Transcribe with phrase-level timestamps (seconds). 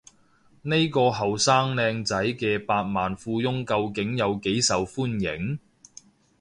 [0.63, 5.59] 呢個後生靚仔嘅百萬富翁究竟有幾受歡迎？